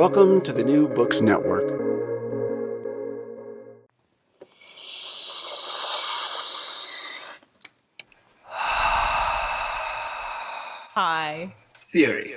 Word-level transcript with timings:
Welcome 0.00 0.40
to 0.44 0.52
the 0.54 0.64
New 0.64 0.88
Books 0.88 1.20
Network. 1.20 1.68
Hi. 10.94 11.54
Theory. 11.78 12.36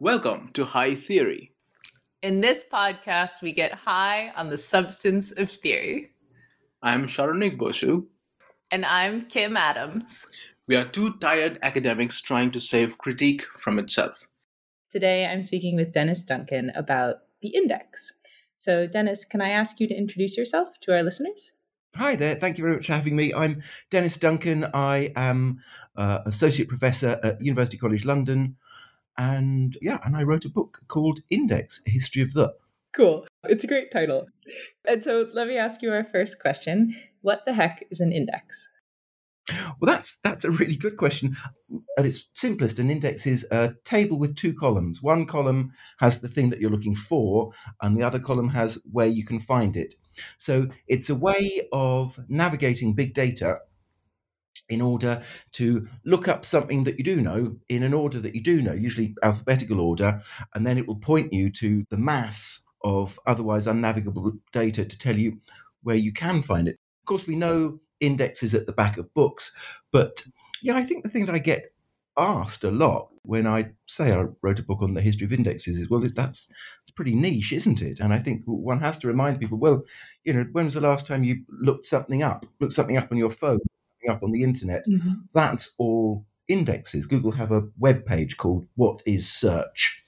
Welcome 0.00 0.50
to 0.54 0.64
High 0.64 0.96
Theory. 0.96 1.52
In 2.20 2.40
this 2.40 2.64
podcast, 2.64 3.42
we 3.42 3.52
get 3.52 3.72
high 3.72 4.30
on 4.30 4.50
the 4.50 4.58
substance 4.58 5.30
of 5.30 5.48
theory. 5.48 6.10
I'm 6.82 7.06
Saronik 7.06 7.56
Bosu. 7.56 8.06
And 8.72 8.84
I'm 8.84 9.22
Kim 9.26 9.56
Adams. 9.56 10.26
We 10.66 10.74
are 10.74 10.84
two 10.84 11.14
tired 11.18 11.60
academics 11.62 12.20
trying 12.20 12.50
to 12.50 12.60
save 12.60 12.98
critique 12.98 13.42
from 13.56 13.78
itself. 13.78 14.16
Today, 14.90 15.26
I'm 15.26 15.42
speaking 15.42 15.76
with 15.76 15.92
Dennis 15.92 16.24
Duncan 16.24 16.72
about 16.74 17.18
the 17.40 17.50
index. 17.50 18.14
So, 18.56 18.88
Dennis, 18.88 19.24
can 19.24 19.40
I 19.40 19.50
ask 19.50 19.78
you 19.78 19.86
to 19.86 19.94
introduce 19.94 20.36
yourself 20.36 20.80
to 20.80 20.92
our 20.92 21.04
listeners? 21.04 21.52
Hi 21.94 22.16
there. 22.16 22.34
Thank 22.34 22.58
you 22.58 22.64
very 22.64 22.76
much 22.76 22.86
for 22.86 22.94
having 22.94 23.14
me. 23.14 23.32
I'm 23.32 23.62
Dennis 23.90 24.16
Duncan. 24.16 24.66
I 24.74 25.12
am 25.14 25.60
uh, 25.96 26.18
associate 26.26 26.68
professor 26.68 27.20
at 27.22 27.40
University 27.40 27.78
College 27.78 28.04
London, 28.04 28.56
and 29.18 29.76
yeah, 29.82 29.98
and 30.04 30.16
I 30.16 30.22
wrote 30.22 30.44
a 30.44 30.50
book 30.50 30.80
called 30.88 31.20
Index: 31.28 31.82
A 31.86 31.90
History 31.90 32.22
of 32.22 32.32
the. 32.32 32.54
Cool. 32.96 33.26
It's 33.44 33.64
a 33.64 33.68
great 33.68 33.90
title. 33.90 34.26
And 34.88 35.04
so, 35.04 35.28
let 35.34 35.46
me 35.46 35.58
ask 35.58 35.82
you 35.82 35.92
our 35.92 36.04
first 36.04 36.40
question: 36.40 36.96
What 37.20 37.44
the 37.44 37.52
heck 37.52 37.84
is 37.90 38.00
an 38.00 38.12
index? 38.12 38.68
Well, 39.80 39.92
that's 39.92 40.18
that's 40.20 40.44
a 40.44 40.50
really 40.50 40.76
good 40.76 40.96
question. 40.96 41.36
At 41.96 42.06
its 42.06 42.24
simplest, 42.32 42.78
an 42.78 42.90
index 42.90 43.26
is 43.26 43.46
a 43.50 43.74
table 43.84 44.18
with 44.18 44.36
two 44.36 44.54
columns. 44.54 45.02
One 45.02 45.26
column 45.26 45.72
has 45.98 46.20
the 46.20 46.28
thing 46.28 46.50
that 46.50 46.60
you're 46.60 46.70
looking 46.70 46.94
for, 46.94 47.52
and 47.82 47.96
the 47.96 48.02
other 48.02 48.18
column 48.18 48.50
has 48.50 48.78
where 48.90 49.06
you 49.06 49.24
can 49.24 49.40
find 49.40 49.76
it. 49.76 49.94
So 50.38 50.68
it's 50.86 51.10
a 51.10 51.14
way 51.14 51.68
of 51.72 52.18
navigating 52.28 52.94
big 52.94 53.14
data 53.14 53.58
in 54.68 54.80
order 54.80 55.22
to 55.52 55.86
look 56.04 56.28
up 56.28 56.44
something 56.44 56.84
that 56.84 56.98
you 56.98 57.04
do 57.04 57.20
know 57.20 57.56
in 57.68 57.82
an 57.82 57.94
order 57.94 58.20
that 58.20 58.34
you 58.34 58.42
do 58.42 58.62
know, 58.62 58.72
usually 58.72 59.14
alphabetical 59.22 59.80
order, 59.80 60.20
and 60.54 60.66
then 60.66 60.78
it 60.78 60.86
will 60.86 60.96
point 60.96 61.32
you 61.32 61.50
to 61.50 61.84
the 61.90 61.98
mass 61.98 62.64
of 62.84 63.18
otherwise 63.26 63.66
unnavigable 63.66 64.32
data 64.52 64.84
to 64.84 64.98
tell 64.98 65.16
you 65.16 65.38
where 65.82 65.96
you 65.96 66.12
can 66.12 66.42
find 66.42 66.68
it. 66.68 66.76
Of 67.02 67.06
course, 67.06 67.26
we 67.26 67.36
know 67.36 67.80
indexes 68.00 68.54
at 68.54 68.66
the 68.66 68.72
back 68.72 68.98
of 68.98 69.12
books. 69.14 69.54
But 69.92 70.22
yeah, 70.62 70.76
I 70.76 70.82
think 70.82 71.02
the 71.02 71.08
thing 71.08 71.26
that 71.26 71.34
I 71.34 71.38
get 71.38 71.72
asked 72.16 72.64
a 72.64 72.70
lot 72.70 73.08
when 73.22 73.46
I 73.46 73.70
say 73.86 74.12
I 74.12 74.24
wrote 74.42 74.58
a 74.58 74.64
book 74.64 74.82
on 74.82 74.94
the 74.94 75.00
history 75.00 75.26
of 75.26 75.32
indexes 75.32 75.76
is, 75.76 75.88
well, 75.90 76.00
that's 76.00 76.48
it's 76.82 76.90
pretty 76.90 77.14
niche, 77.14 77.52
isn't 77.52 77.82
it? 77.82 78.00
And 78.00 78.12
I 78.12 78.18
think 78.18 78.42
one 78.46 78.80
has 78.80 78.98
to 78.98 79.06
remind 79.06 79.38
people, 79.38 79.58
well, 79.58 79.82
you 80.24 80.32
know, 80.32 80.46
when 80.52 80.64
was 80.64 80.74
the 80.74 80.80
last 80.80 81.06
time 81.06 81.24
you 81.24 81.44
looked 81.48 81.86
something 81.86 82.22
up, 82.22 82.46
looked 82.60 82.72
something 82.72 82.96
up 82.96 83.12
on 83.12 83.18
your 83.18 83.30
phone, 83.30 83.60
something 83.98 84.16
up 84.16 84.22
on 84.22 84.32
the 84.32 84.42
internet? 84.42 84.84
Mm-hmm. 84.86 85.12
That's 85.34 85.74
all 85.78 86.26
indexes. 86.48 87.06
Google 87.06 87.32
have 87.32 87.52
a 87.52 87.68
web 87.78 88.06
page 88.06 88.36
called 88.36 88.66
"What 88.74 89.02
Is 89.06 89.30
Search." 89.30 90.02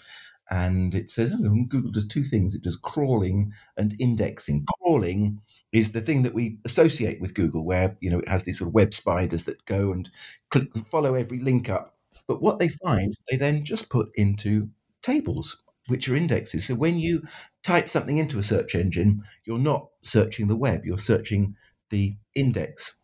And 0.53 0.97
it 0.97 1.11
says 1.11 1.33
oh, 1.33 1.65
Google 1.69 1.93
does 1.93 2.09
two 2.09 2.25
things. 2.25 2.55
It 2.55 2.63
does 2.63 2.77
crawling 2.77 3.53
and 3.77 3.95
indexing. 4.01 4.67
Crawling 4.81 5.41
is 5.71 5.93
the 5.93 6.01
thing 6.01 6.25
that 6.25 6.35
we 6.35 6.59
associate 6.65 7.21
with 7.21 7.35
Google, 7.35 7.65
where 7.65 7.97
you 8.01 8.11
know 8.11 8.19
it 8.19 8.29
has 8.29 8.45
these 8.45 8.59
sort 8.59 8.69
of 8.69 8.75
web 8.75 8.93
spiders 8.93 9.45
that 9.45 9.65
go 9.65 9.93
and 9.93 10.11
click, 10.51 10.69
follow 10.91 11.15
every 11.15 11.39
link 11.39 11.69
up. 11.69 11.97
But 12.27 12.43
what 12.43 12.59
they 12.59 12.69
find, 12.69 13.17
they 13.31 13.37
then 13.37 13.65
just 13.65 13.89
put 13.89 14.11
into 14.15 14.71
tables, 15.03 15.63
which 15.87 16.09
are 16.09 16.17
indexes. 16.17 16.67
So 16.67 16.75
when 16.75 16.99
you 16.99 17.23
type 17.63 17.89
something 17.89 18.19
into 18.19 18.39
a 18.39 18.43
search 18.43 18.75
engine, 18.75 19.23
you're 19.45 19.59
not 19.59 19.89
searching 20.03 20.49
the 20.49 20.57
web; 20.57 20.85
you're 20.85 20.99
searching 20.99 21.55
the 21.91 22.17
index 22.35 23.00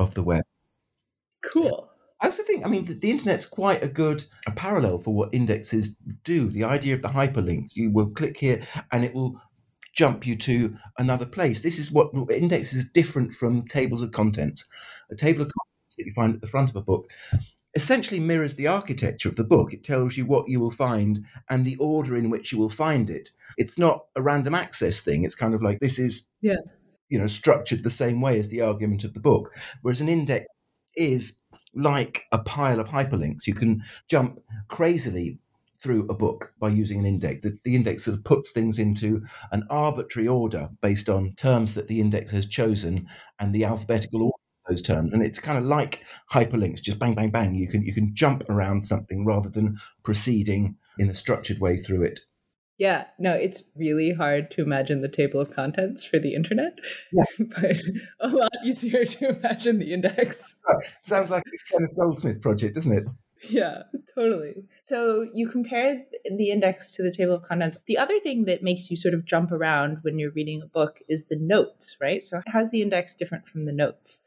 of 0.00 0.14
the 0.14 0.22
web. 0.22 0.42
Cool. 1.42 1.90
I 2.20 2.26
also 2.26 2.42
think, 2.42 2.66
I 2.66 2.68
mean, 2.68 2.84
the, 2.84 2.94
the, 2.94 3.10
internet's 3.10 3.46
quite 3.46 3.82
a 3.82 3.88
good 3.88 4.24
a 4.46 4.50
parallel 4.50 4.98
for 4.98 5.14
what 5.14 5.32
indexes 5.32 5.96
do. 6.22 6.50
The 6.50 6.64
idea 6.64 6.94
of 6.94 7.02
the 7.02 7.08
hyperlinks, 7.08 7.76
you 7.76 7.90
will 7.90 8.10
click 8.10 8.36
here 8.36 8.62
and 8.92 9.04
it 9.04 9.14
will 9.14 9.40
jump 9.94 10.26
you 10.26 10.36
to 10.36 10.76
another 10.98 11.26
place. 11.26 11.62
This 11.62 11.78
is 11.78 11.90
what 11.90 12.10
indexes 12.30 12.84
is 12.84 12.90
different 12.90 13.32
from 13.32 13.66
tables 13.66 14.02
of 14.02 14.12
contents. 14.12 14.68
A 15.10 15.16
table 15.16 15.42
of 15.42 15.48
contents 15.48 15.96
that 15.96 16.06
you 16.06 16.12
find 16.12 16.34
at 16.34 16.40
the 16.40 16.46
front 16.46 16.68
of 16.68 16.76
a 16.76 16.82
book 16.82 17.10
essentially 17.74 18.20
mirrors 18.20 18.56
the 18.56 18.66
architecture 18.66 19.28
of 19.28 19.36
the 19.36 19.44
book. 19.44 19.72
It 19.72 19.84
tells 19.84 20.16
you 20.16 20.26
what 20.26 20.48
you 20.48 20.60
will 20.60 20.70
find 20.70 21.24
and 21.48 21.64
the 21.64 21.76
order 21.76 22.16
in 22.16 22.28
which 22.28 22.52
you 22.52 22.58
will 22.58 22.68
find 22.68 23.08
it. 23.08 23.30
It's 23.56 23.78
not 23.78 24.06
a 24.16 24.22
random 24.22 24.54
access 24.54 25.00
thing. 25.00 25.24
It's 25.24 25.34
kind 25.34 25.54
of 25.54 25.62
like 25.62 25.80
this 25.80 25.98
is 25.98 26.28
yeah. 26.40 26.56
You 27.10 27.18
know 27.18 27.26
structured 27.26 27.82
the 27.82 27.90
same 27.90 28.20
way 28.20 28.38
as 28.38 28.48
the 28.48 28.62
argument 28.62 29.04
of 29.04 29.12
the 29.12 29.20
book. 29.20 29.52
Whereas 29.82 30.00
an 30.00 30.08
index 30.08 30.46
is 30.96 31.36
like 31.74 32.22
a 32.32 32.38
pile 32.38 32.80
of 32.80 32.88
hyperlinks. 32.88 33.46
You 33.46 33.54
can 33.54 33.82
jump 34.08 34.40
crazily 34.68 35.38
through 35.82 36.06
a 36.08 36.14
book 36.14 36.52
by 36.58 36.68
using 36.68 36.98
an 36.98 37.06
index. 37.06 37.42
The, 37.42 37.58
the, 37.64 37.74
index 37.74 38.04
sort 38.04 38.18
of 38.18 38.24
puts 38.24 38.50
things 38.50 38.78
into 38.78 39.22
an 39.50 39.64
arbitrary 39.70 40.28
order 40.28 40.68
based 40.82 41.08
on 41.08 41.32
terms 41.36 41.74
that 41.74 41.88
the 41.88 42.00
index 42.00 42.30
has 42.32 42.46
chosen 42.46 43.06
and 43.38 43.54
the 43.54 43.64
alphabetical 43.64 44.22
order 44.22 44.34
of 44.66 44.70
those 44.70 44.82
terms. 44.82 45.14
And 45.14 45.22
it's 45.22 45.38
kind 45.38 45.56
of 45.56 45.64
like 45.64 46.04
hyperlinks, 46.32 46.82
just 46.82 46.98
bang, 46.98 47.14
bang, 47.14 47.30
bang. 47.30 47.54
You 47.54 47.68
can 47.68 47.82
you 47.82 47.94
can 47.94 48.14
jump 48.14 48.42
around 48.50 48.84
something 48.84 49.24
rather 49.24 49.48
than 49.48 49.78
proceeding 50.02 50.76
in 50.98 51.08
a 51.08 51.14
structured 51.14 51.60
way 51.60 51.78
through 51.78 52.02
it. 52.02 52.20
Yeah, 52.80 53.04
no, 53.18 53.34
it's 53.34 53.64
really 53.76 54.10
hard 54.14 54.50
to 54.52 54.62
imagine 54.62 55.02
the 55.02 55.08
table 55.08 55.38
of 55.38 55.50
contents 55.50 56.02
for 56.02 56.18
the 56.18 56.34
internet, 56.34 56.78
yeah. 57.12 57.24
but 57.60 57.76
a 58.20 58.28
lot 58.28 58.50
easier 58.64 59.04
to 59.04 59.36
imagine 59.36 59.80
the 59.80 59.92
index. 59.92 60.56
Sounds 61.02 61.30
like 61.30 61.42
a 61.46 61.72
Kenneth 61.72 61.94
Goldsmith 61.94 62.40
project, 62.40 62.76
doesn't 62.76 62.96
it? 62.96 63.04
Yeah, 63.50 63.82
totally. 64.14 64.64
So 64.80 65.28
you 65.34 65.46
compare 65.46 66.06
the 66.24 66.50
index 66.50 66.92
to 66.92 67.02
the 67.02 67.12
table 67.12 67.34
of 67.34 67.42
contents. 67.42 67.76
The 67.84 67.98
other 67.98 68.18
thing 68.18 68.46
that 68.46 68.62
makes 68.62 68.90
you 68.90 68.96
sort 68.96 69.12
of 69.12 69.26
jump 69.26 69.52
around 69.52 69.98
when 70.00 70.18
you're 70.18 70.32
reading 70.32 70.62
a 70.62 70.66
book 70.66 71.00
is 71.06 71.28
the 71.28 71.36
notes, 71.36 71.98
right? 72.00 72.22
So 72.22 72.40
how's 72.46 72.70
the 72.70 72.80
index 72.80 73.14
different 73.14 73.46
from 73.46 73.66
the 73.66 73.72
notes? 73.72 74.20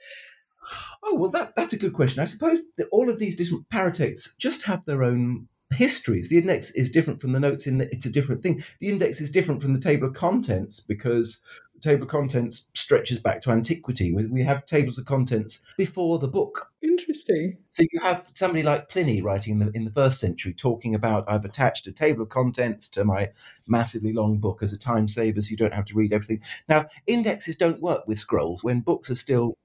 Oh, 1.02 1.16
well, 1.16 1.32
that, 1.32 1.56
that's 1.56 1.74
a 1.74 1.80
good 1.80 1.94
question. 1.94 2.20
I 2.20 2.26
suppose 2.26 2.62
that 2.78 2.88
all 2.92 3.10
of 3.10 3.18
these 3.18 3.36
different 3.36 3.68
paratexts 3.70 4.38
just 4.38 4.66
have 4.66 4.86
their 4.86 5.04
own 5.04 5.48
histories. 5.74 6.30
The 6.30 6.38
index 6.38 6.72
is 6.72 6.92
different 6.92 7.22
from 7.22 7.31
the 7.31 7.40
notes 7.40 7.68
in 7.68 7.78
that 7.80 7.92
it's 7.92 8.06
a 8.06 8.12
different 8.12 8.44
thing. 8.44 8.64
The 8.80 8.90
index 8.90 9.22
is 9.22 9.31
different 9.31 9.62
from 9.62 9.74
the 9.74 9.80
table 9.80 10.08
of 10.08 10.14
contents 10.14 10.80
because 10.80 11.42
the 11.74 11.90
table 11.90 12.04
of 12.04 12.10
contents 12.10 12.70
stretches 12.74 13.20
back 13.20 13.42
to 13.42 13.52
antiquity. 13.52 14.14
We, 14.14 14.44
have 14.44 14.66
tables 14.66 14.98
of 14.98 15.06
contents 15.06 15.62
before 15.78 16.20
the 16.20 16.28
book. 16.28 16.72
Interesting. 16.81 17.58
So 17.70 17.84
you 17.92 18.00
have 18.02 18.31
somebody 18.36 18.64
like 18.64 18.90
Pliny 18.90 19.22
writing 19.22 19.54
in 19.54 19.60
the, 19.60 19.72
in 19.74 19.86
the 19.86 19.92
first 19.92 20.20
century 20.20 20.54
talking 20.54 20.96
about 20.96 21.25
I've 21.28 21.46
attached 21.46 21.88
a 21.88 21.92
table 21.92 22.24
of 22.24 22.30
contents 22.30 22.90
to 22.90 23.04
my 23.04 23.31
massively 23.68 24.14
long 24.14 24.38
book 24.38 24.62
as 24.62 24.74
a 24.74 24.78
time 24.78 25.08
saver 25.08 25.42
so 25.42 25.52
you 25.52 25.58
don't 25.58 25.74
have 25.74 25.86
to 25.86 25.96
read 25.96 26.14
everything. 26.14 26.42
Now, 26.70 26.86
indexes 27.08 27.56
don't 27.56 27.81
work 27.81 28.08
with 28.08 28.20
scrolls. 28.20 28.64
When 28.64 28.81
books 28.81 29.10
are 29.10 29.16
still 29.16 29.58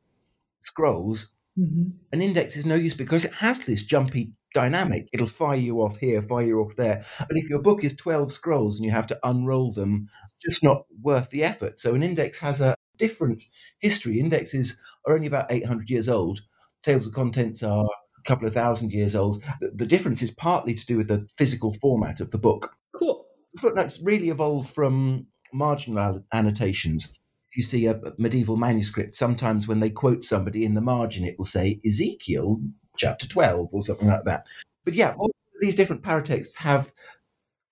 scrolls, 0.60 1.31
Mm-hmm. 1.58 1.90
an 2.12 2.22
index 2.22 2.56
is 2.56 2.66
no 2.66 2.76
use 2.76 2.94
because 2.94 3.25
it 3.25 3.34
has 3.34 3.64
this 3.64 3.82
jumpy 3.82 4.31
dynamic. 4.54 5.08
It'll 5.12 5.26
fire 5.26 5.56
you 5.56 5.82
off 5.82 5.98
here, 5.98 6.22
fire 6.22 6.46
you 6.46 6.60
off 6.60 6.76
there. 6.76 7.04
But 7.18 7.36
if 7.36 7.48
your 7.48 7.60
book 7.60 7.84
is 7.84 7.96
12 7.96 8.30
scrolls 8.30 8.78
and 8.78 8.84
you 8.84 8.90
have 8.90 9.06
to 9.08 9.18
unroll 9.22 9.72
them, 9.72 10.08
just 10.42 10.62
not 10.62 10.84
worth 11.02 11.30
the 11.30 11.44
effort. 11.44 11.78
So 11.78 11.94
an 11.94 12.02
index 12.02 12.38
has 12.38 12.60
a 12.60 12.74
different 12.96 13.42
history. 13.80 14.20
Indexes 14.20 14.78
are 15.06 15.14
only 15.14 15.26
about 15.26 15.50
800 15.50 15.90
years 15.90 16.08
old. 16.08 16.40
Tables 16.82 17.06
of 17.06 17.14
contents 17.14 17.62
are 17.62 17.84
a 17.84 18.22
couple 18.24 18.46
of 18.46 18.54
thousand 18.54 18.92
years 18.92 19.14
old. 19.14 19.42
The, 19.60 19.70
the 19.74 19.86
difference 19.86 20.22
is 20.22 20.30
partly 20.30 20.74
to 20.74 20.86
do 20.86 20.96
with 20.96 21.08
the 21.08 21.26
physical 21.36 21.72
format 21.72 22.20
of 22.20 22.30
the 22.30 22.38
book. 22.38 22.72
Cool. 22.94 23.26
Footnotes 23.58 24.00
really 24.02 24.30
evolved 24.30 24.70
from 24.70 25.26
marginal 25.52 26.24
annotations 26.32 27.18
if 27.50 27.56
you 27.56 27.62
see 27.62 27.86
a 27.86 27.98
medieval 28.18 28.56
manuscript, 28.56 29.16
sometimes 29.16 29.66
when 29.66 29.80
they 29.80 29.90
quote 29.90 30.22
somebody 30.22 30.64
in 30.64 30.74
the 30.74 30.80
margin, 30.80 31.24
it 31.24 31.36
will 31.38 31.46
say 31.46 31.80
Ezekiel 31.86 32.60
chapter 32.98 33.26
12 33.26 33.70
or 33.72 33.82
something 33.82 34.08
like 34.08 34.24
that. 34.24 34.46
But 34.84 34.94
yeah, 34.94 35.14
all 35.18 35.30
these 35.60 35.74
different 35.74 36.02
paratexts 36.02 36.56
have 36.58 36.92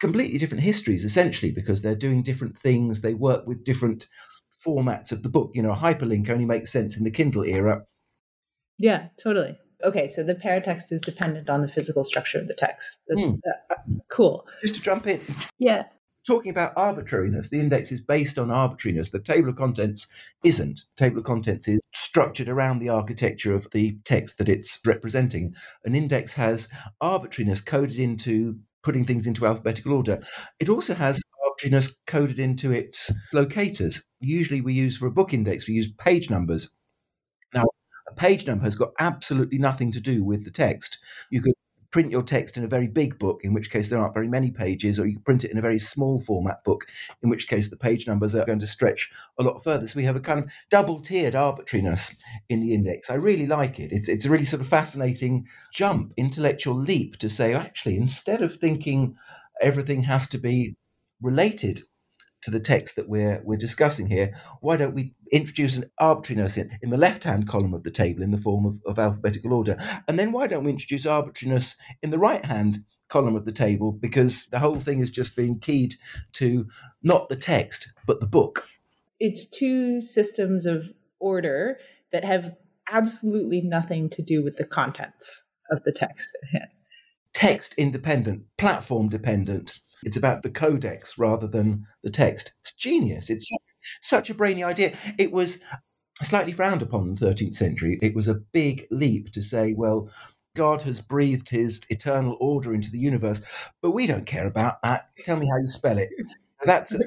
completely 0.00 0.38
different 0.38 0.64
histories, 0.64 1.05
essentially, 1.05 1.50
because 1.52 1.82
they're 1.82 1.94
doing 1.94 2.23
different 2.23 2.56
things. 2.56 3.00
They 3.00 3.14
work 3.14 3.46
with 3.46 3.64
different 3.64 4.06
formats 4.64 5.12
of 5.12 5.23
the 5.23 5.28
book. 5.28 5.50
You 5.55 5.62
know, 5.62 5.73
a 5.73 5.76
hyperlink 5.76 6.28
only 6.31 6.44
makes 6.44 6.70
sense 6.73 6.96
in 6.96 7.05
the 7.05 7.11
Kindle 7.11 7.44
era. 7.44 7.84
Yeah, 8.78 9.08
totally. 9.19 9.56
Okay, 9.84 10.08
so 10.08 10.23
the 10.23 10.34
paratext 10.34 10.90
is 10.93 11.00
dependent 11.00 11.50
on 11.50 11.61
the 11.62 11.69
physical 11.69 12.02
structure 12.05 12.38
of 12.38 12.49
the 12.49 12.55
text. 12.55 13.02
That's 13.08 13.28
Hmm. 13.28 13.34
uh, 13.70 13.75
cool. 14.11 14.46
Just 14.62 14.76
to 14.76 14.81
jump 14.82 15.06
in, 15.06 15.20
Yeah. 15.58 15.84
Talking 16.26 16.50
about 16.50 16.73
arbitrariness, 16.76 17.50
the 17.50 17.61
index 17.61 17.93
is 17.93 18.00
based 18.00 18.38
on 18.38 18.50
arbitrariness. 18.50 19.11
The 19.11 19.20
table 19.20 19.49
of 19.49 19.56
contents 19.56 20.08
isn't. 20.44 20.82
The 20.96 21.05
table 21.05 21.19
of 21.19 21.25
contents 21.25 21.69
is 21.69 21.81
structured 21.94 22.49
around 22.49 22.78
the 22.78 22.88
architecture 22.88 23.55
of 23.55 23.70
the 23.70 23.99
text 24.05 24.38
that 24.38 24.49
it's 24.49 24.78
representing. 24.84 25.55
An 25.84 25.94
index 25.94 26.32
has 26.34 26.69
arbitrariness 27.00 27.61
coded 27.61 27.99
into 27.99 28.58
putting 28.82 29.05
things 29.05 29.26
into 29.26 29.46
alphabetical 29.46 29.93
order. 29.93 30.20
It 30.61 30.69
also 30.69 30.94
has 30.94 31.20
arbitrariness 31.44 31.96
coded 32.06 32.38
into 32.38 32.73
its 32.73 33.11
locators. 33.32 34.05
Usually 34.20 34.61
we 34.61 34.75
use 34.75 34.96
for 34.96 35.06
a 35.06 35.12
book 35.12 35.32
index, 35.32 35.67
we 35.67 35.75
use 35.75 35.90
page 35.99 36.31
numbers. 36.31 36.70
Now, 37.55 37.64
a 38.08 38.14
page 38.14 38.46
number 38.46 38.64
has 38.64 38.76
got 38.76 38.93
absolutely 38.99 39.58
nothing 39.58 39.90
to 39.93 40.00
do 40.00 40.25
with 40.25 40.44
the 40.44 40.50
text. 40.50 40.99
You 41.31 41.43
could 41.43 41.55
print 41.97 42.13
your 42.13 42.23
text 42.23 42.59
in 42.59 42.65
a 42.65 42.67
very 42.67 42.89
big 42.89 43.19
book, 43.19 43.41
in 43.43 43.55
which 43.55 43.71
case 43.71 43.89
there 43.89 43.99
aren't 43.99 44.13
very 44.13 44.29
many 44.29 44.51
pages, 44.51 44.99
or 44.99 45.07
you 45.07 45.15
can 45.15 45.23
print 45.23 45.45
it 45.45 45.51
in 45.51 45.57
a 45.57 45.63
very 45.63 45.79
small 45.79 46.21
format 46.21 46.63
book, 46.63 46.85
in 47.23 47.31
which 47.31 47.49
case 47.49 47.71
the 47.71 47.77
page 47.77 48.07
numbers 48.07 48.35
are 48.35 48.45
going 48.45 48.59
to 48.59 48.67
stretch 48.67 49.11
a 49.39 49.43
lot 49.43 49.65
further. 49.65 49.87
So 49.87 49.97
we 49.97 50.05
have 50.05 50.15
a 50.15 50.21
kind 50.21 50.41
of 50.41 50.51
double 50.69 51.01
tiered 51.01 51.35
arbitrariness 51.35 52.15
in 52.51 52.61
the 52.61 52.75
index. 52.75 53.09
I 53.09 53.15
really 53.15 53.47
like 53.47 53.81
it. 53.81 53.93
It's, 53.93 54.11
it's 54.11 54.27
a 54.27 54.31
really 54.31 54.45
sort 54.45 54.61
of 54.61 54.69
fascinating 54.69 55.47
jump, 55.73 56.13
intellectual 56.19 56.75
leap 56.75 57.17
to 57.21 57.31
say, 57.31 57.55
actually, 57.55 57.97
instead 57.97 58.43
of 58.43 58.55
thinking 58.55 59.17
everything 59.63 60.03
has 60.03 60.29
to 60.29 60.37
be 60.37 60.77
related 61.23 61.85
to 62.47 62.51
the 62.53 62.61
text 62.61 62.95
that 62.95 63.09
we're 63.09 63.43
we're 63.45 63.57
discussing 63.57 64.07
here, 64.07 64.33
why 64.61 64.77
don't 64.77 64.95
we 64.95 65.13
introduce 65.33 65.77
an 65.77 65.91
arbitrariness 65.99 66.57
in, 66.57 66.71
in 66.81 66.91
the 66.91 66.97
left-hand 66.97 67.49
column 67.49 67.75
of 67.75 67.83
the 67.83 67.91
table 67.91 68.23
in 68.23 68.31
the 68.31 68.37
form 68.37 68.65
of, 68.65 68.81
of 68.87 69.01
alphabetical 69.01 69.53
order? 69.53 69.77
And 70.07 70.17
then 70.17 70.31
why 70.31 70.47
don't 70.47 70.63
we 70.63 70.71
introduce 70.71 71.07
arbitrariness 71.07 71.75
in 72.05 72.11
the 72.11 72.21
right-hand 72.21 72.85
column 73.09 73.35
of 73.35 73.47
the 73.47 73.53
table? 73.53 73.91
Because 73.91 74.47
the 74.47 74.61
whole 74.61 74.79
thing 74.79 75.01
is 75.01 75.11
just 75.11 75.35
being 75.35 75.59
keyed 75.59 75.97
to 76.35 76.69
not 77.03 77.29
the 77.29 77.35
text, 77.35 77.93
but 78.07 78.21
the 78.21 78.27
book. 78.27 78.69
It's 79.19 79.45
two 79.45 80.01
systems 80.01 80.67
of 80.67 80.93
order 81.19 81.81
that 82.13 82.25
have 82.25 82.55
absolutely 82.93 83.61
nothing 83.61 84.09
to 84.11 84.23
do 84.23 84.45
with 84.45 84.57
the 84.57 84.65
contents 84.65 85.43
of 85.73 85.83
the 85.83 85.93
text. 85.93 86.39
Text 87.33 87.75
independent, 87.77 88.45
platform 88.57 89.09
dependent. 89.09 89.81
It's 90.03 90.17
about 90.17 90.43
the 90.43 90.51
codex 90.51 91.19
rather 91.19 91.47
than 91.47 91.87
the 92.03 92.11
text. 92.11 92.53
It's 92.61 92.75
genius. 92.75 93.31
It's 93.31 93.51
such 94.01 94.31
a 94.31 94.35
brainy 94.35 94.63
idea. 94.65 94.97
It 95.19 95.33
was 95.33 95.59
slightly 96.23 96.53
frowned 96.53 96.83
upon 96.83 97.09
in 97.09 97.15
the 97.15 97.27
13th 97.27 97.55
century. 97.55 97.99
It 98.03 98.15
was 98.15 98.29
a 98.29 98.35
big 98.35 98.87
leap 98.91 99.33
to 99.33 99.43
say, 99.43 99.73
well, 99.73 100.11
God 100.55 100.83
has 100.83 101.01
breathed 101.01 101.51
his 101.51 101.83
eternal 101.91 102.37
order 102.41 102.75
into 102.75 102.91
the 102.91 102.99
universe, 102.99 103.43
but 103.83 103.91
we 103.91 104.07
don't 104.07 104.27
care 104.27 104.47
about 104.47 104.83
that. 104.83 105.09
Tell 105.25 105.37
me 105.37 105.49
how 105.49 105.59
you 105.59 105.69
spell 105.69 105.99
it. 105.99 106.09
That's 106.63 106.95
a 106.95 107.05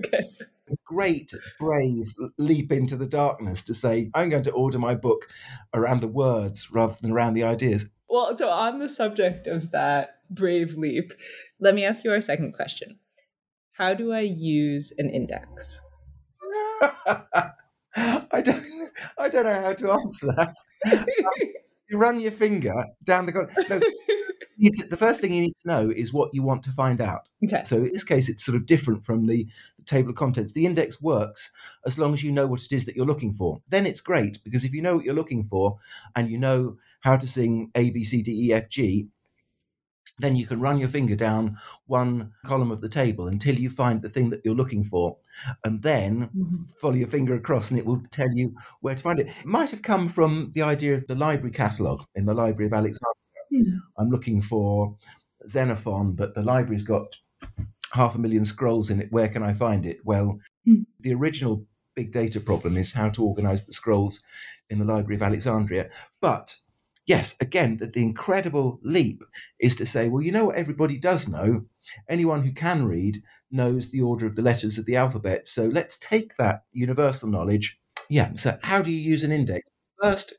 great, 0.86 1.34
brave 1.60 2.14
leap 2.38 2.72
into 2.72 2.96
the 2.96 3.08
darkness 3.08 3.64
to 3.64 3.74
say, 3.74 4.12
I'm 4.14 4.30
going 4.30 4.44
to 4.44 4.52
order 4.52 4.78
my 4.78 4.94
book 4.94 5.28
around 5.74 6.02
the 6.02 6.08
words 6.08 6.72
rather 6.72 6.96
than 7.02 7.12
around 7.12 7.34
the 7.34 7.44
ideas. 7.44 7.90
Well, 8.08 8.38
so 8.38 8.50
on 8.50 8.78
the 8.78 8.90
subject 8.90 9.48
of 9.48 9.72
that 9.72 10.19
brave 10.30 10.76
leap, 10.76 11.14
let 11.60 11.76
me 11.76 11.86
ask 11.86 12.04
you 12.04 12.12
our 12.12 12.22
second 12.22 12.54
question. 12.54 13.00
How 13.74 13.94
do 13.94 14.12
I 14.12 14.22
use 14.22 14.94
an 14.98 15.10
index? 15.10 15.82
I 17.96 18.42
don't, 18.42 18.66
I 19.18 19.30
don't 19.30 19.46
know 19.46 19.62
how 19.62 19.74
to 19.74 19.92
answer 19.92 20.28
that. 20.36 20.56
you 21.90 21.98
run 21.98 22.20
your 22.20 22.32
finger 22.32 22.86
down 23.04 23.26
the. 23.26 23.32
No, 23.70 23.80
to- 24.74 24.88
the 24.88 24.98
first 24.98 25.22
thing 25.22 25.34
you 25.34 25.44
need 25.44 25.56
to 25.64 25.68
know 25.68 25.90
is 25.90 26.14
what 26.14 26.34
you 26.34 26.44
want 26.44 26.64
to 26.64 26.72
find 26.72 27.00
out. 27.00 27.28
Okay. 27.44 27.62
So 27.64 27.78
in 27.78 27.92
this 27.94 28.04
case, 28.04 28.28
it's 28.30 28.44
sort 28.44 28.56
of 28.58 28.66
different 28.66 29.06
from 29.06 29.26
the, 29.26 29.48
the 29.78 29.86
table 29.86 30.10
of 30.10 30.16
contents. 30.16 30.54
The 30.54 30.66
index 30.66 31.02
works 31.02 31.52
as 31.86 31.98
long 31.98 32.14
as 32.14 32.24
you 32.24 32.32
know 32.32 32.48
what 32.48 32.64
it 32.64 32.72
is 32.72 32.86
that 32.86 32.96
you're 32.96 33.06
looking 33.06 33.34
for. 33.34 33.62
Then 33.70 33.86
it's 33.86 34.02
great 34.02 34.44
because 34.44 34.64
if 34.64 34.74
you 34.74 34.82
know 34.82 34.98
what 34.98 35.06
you're 35.06 35.14
looking 35.14 35.46
for 35.46 35.78
and 36.16 36.30
you 36.30 36.38
know 36.38 36.78
how 37.02 37.16
to 37.16 37.28
sing 37.28 37.72
A, 37.76 37.90
B, 37.90 38.04
C, 38.04 38.22
D, 38.22 38.48
E, 38.48 38.54
F, 38.54 38.70
G, 38.70 39.08
then 40.20 40.36
you 40.36 40.46
can 40.46 40.60
run 40.60 40.80
your 40.80 40.90
finger 40.90 41.16
down 41.16 41.58
one 41.88 42.34
column 42.46 42.72
of 42.72 42.82
the 42.82 42.90
table 42.90 43.28
until 43.28 43.56
you 43.56 43.70
find 43.70 44.02
the 44.02 44.10
thing 44.10 44.30
that 44.30 44.42
you're 44.44 44.56
looking 44.56 44.84
for. 44.84 45.18
And 45.64 45.82
then 45.82 46.30
Mhm. 46.36 46.80
follow 46.82 46.96
your 46.96 47.08
finger 47.08 47.36
across 47.36 47.72
and 47.72 47.80
it 47.80 47.86
will 47.86 48.02
tell 48.12 48.32
you 48.32 48.56
where 48.82 48.96
to 48.96 49.02
find 49.02 49.20
it. 49.20 49.28
It 49.28 49.46
might 49.46 49.72
have 49.72 49.82
come 49.82 50.10
from 50.10 50.52
the 50.54 50.62
idea 50.62 50.94
of 50.94 51.08
the 51.08 51.16
library 51.16 51.52
catalogue 51.52 52.04
in 52.16 52.26
the 52.26 52.34
Library 52.34 52.68
of 52.68 52.74
Alexandria. 52.74 53.16
Hmm. 53.52 53.78
I'm 53.98 54.10
looking 54.10 54.42
for 54.42 54.96
Xenophon, 55.48 56.14
but 56.14 56.36
the 56.36 56.42
library's 56.44 56.84
got 56.84 57.16
half 57.94 58.16
a 58.16 58.20
million 58.20 58.46
scrolls 58.46 58.90
in 58.90 59.02
it. 59.02 59.12
Where 59.12 59.28
can 59.28 59.42
I 59.42 59.54
find 59.54 59.86
it? 59.86 60.06
Well, 60.06 60.40
Hmm. 60.66 60.84
the 61.00 61.14
original 61.14 61.66
big 61.96 62.12
data 62.12 62.40
problem 62.40 62.78
is 62.78 62.94
how 62.94 63.10
to 63.10 63.24
organize 63.24 63.66
the 63.66 63.74
scrolls 63.74 64.22
in 64.70 64.80
the 64.80 64.86
Library 64.86 65.16
of 65.16 65.22
Alexandria. 65.24 65.90
But 66.22 66.56
yes, 67.10 67.36
again, 67.42 67.78
the, 67.78 67.88
the 67.88 68.04
incredible 68.04 68.80
leap 68.84 69.24
is 69.60 69.76
to 69.76 69.86
say, 69.86 70.08
well, 70.08 70.22
you 70.22 70.32
know 70.32 70.46
what 70.46 70.56
everybody 70.56 70.98
does 70.98 71.28
know? 71.28 71.66
Anyone 72.08 72.44
who 72.44 72.52
can 72.54 72.86
read 72.86 73.24
knows 73.52 73.90
the 73.90 74.02
order 74.02 74.28
of 74.28 74.36
the 74.36 74.44
letters 74.44 74.78
of 74.78 74.86
the 74.86 74.96
alphabet. 74.96 75.48
So 75.48 75.66
let's 75.66 75.98
take 75.98 76.38
that 76.38 76.64
universal 76.72 77.28
knowledge. 77.28 77.80
Yeah, 78.10 78.32
so 78.36 78.60
how 78.62 78.84
do 78.84 78.92
you 78.92 79.00
use 79.00 79.24
an 79.24 79.32
index? 79.32 79.68
First, 80.00 80.36